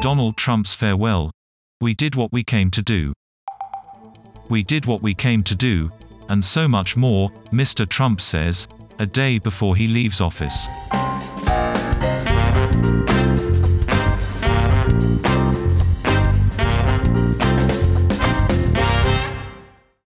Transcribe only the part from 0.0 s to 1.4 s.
Donald Trump's farewell.